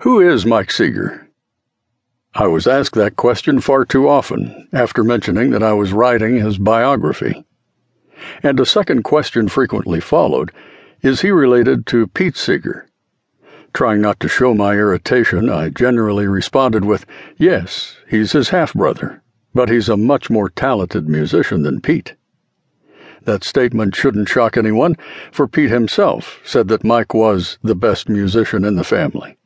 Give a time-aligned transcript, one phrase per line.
[0.00, 1.28] Who is Mike Seeger?
[2.34, 6.56] I was asked that question far too often after mentioning that I was writing his
[6.56, 7.44] biography.
[8.42, 10.52] And a second question frequently followed
[11.02, 12.88] Is he related to Pete Seeger?
[13.74, 17.04] Trying not to show my irritation, I generally responded with,
[17.36, 19.22] Yes, he's his half brother,
[19.52, 22.14] but he's a much more talented musician than Pete.
[23.24, 24.96] That statement shouldn't shock anyone,
[25.30, 29.36] for Pete himself said that Mike was the best musician in the family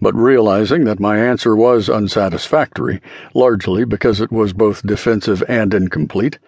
[0.00, 3.00] but realizing that my answer was unsatisfactory,
[3.34, 6.38] largely because it was both defensive and incomplete,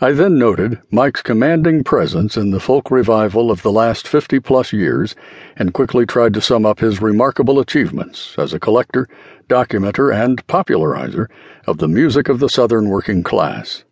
[0.00, 4.72] I then noted Mike's commanding presence in the folk revival of the last 50 plus
[4.72, 5.14] years
[5.56, 9.08] and quickly tried to sum up his remarkable achievements as a collector,
[9.48, 11.30] documenter, and popularizer
[11.66, 13.84] of the music of the Southern working class.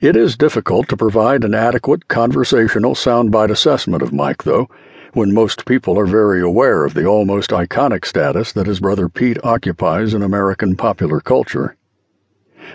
[0.00, 4.68] It is difficult to provide an adequate conversational soundbite assessment of Mike, though
[5.12, 9.38] when most people are very aware of the almost iconic status that his brother Pete
[9.44, 11.76] occupies in American popular culture.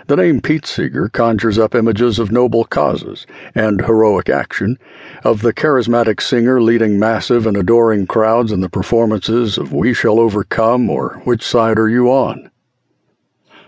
[0.06, 4.76] The name Pete Seeger conjures up images of noble causes and heroic action,
[5.22, 10.18] of the charismatic singer leading massive and adoring crowds in the performances of We Shall
[10.18, 12.50] Overcome or Which Side Are You On?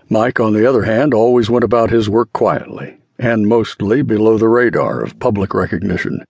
[0.09, 4.47] Mike, on the other hand, always went about his work quietly and mostly below the
[4.47, 6.23] radar of public recognition.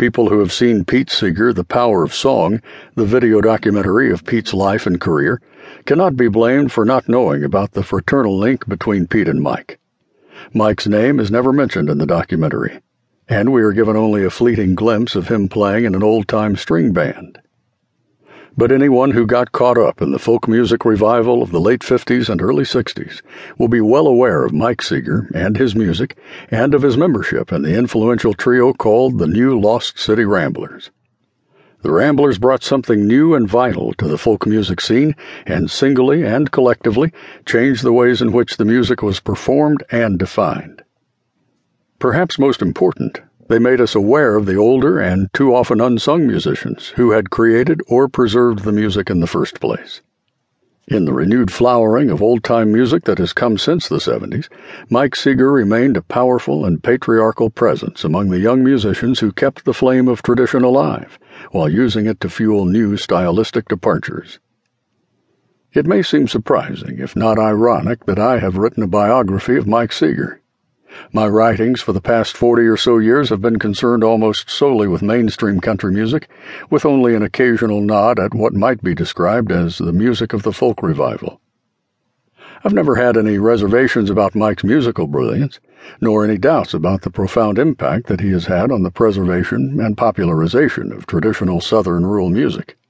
[0.00, 2.62] People who have seen Pete Seeger, The Power of Song,
[2.94, 5.42] the video documentary of Pete's life and career,
[5.84, 9.78] cannot be blamed for not knowing about the fraternal link between Pete and Mike.
[10.54, 12.80] Mike's name is never mentioned in the documentary,
[13.28, 16.56] and we are given only a fleeting glimpse of him playing in an old time
[16.56, 17.38] string band
[18.60, 22.28] but anyone who got caught up in the folk music revival of the late 50s
[22.28, 23.22] and early 60s
[23.56, 26.18] will be well aware of Mike Seeger and his music
[26.50, 30.90] and of his membership in the influential trio called the New Lost City Ramblers.
[31.80, 35.16] The Ramblers brought something new and vital to the folk music scene
[35.46, 37.14] and singly and collectively
[37.46, 40.84] changed the ways in which the music was performed and defined.
[41.98, 46.90] Perhaps most important, they made us aware of the older and too often unsung musicians
[46.90, 50.02] who had created or preserved the music in the first place.
[50.86, 54.48] In the renewed flowering of old time music that has come since the 70s,
[54.88, 59.74] Mike Seeger remained a powerful and patriarchal presence among the young musicians who kept the
[59.74, 61.18] flame of tradition alive
[61.50, 64.38] while using it to fuel new stylistic departures.
[65.72, 69.92] It may seem surprising, if not ironic, that I have written a biography of Mike
[69.92, 70.39] Seeger.
[71.12, 75.02] My writings for the past 40 or so years have been concerned almost solely with
[75.02, 76.28] mainstream country music,
[76.70, 80.52] with only an occasional nod at what might be described as the music of the
[80.52, 81.40] folk revival.
[82.62, 85.58] I've never had any reservations about Mike's musical brilliance,
[86.00, 89.96] nor any doubts about the profound impact that he has had on the preservation and
[89.96, 92.76] popularization of traditional Southern rural music.